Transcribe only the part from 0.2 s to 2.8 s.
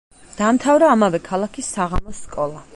დაამთავრა ამავე ქალაქის საღამოს სკოლა.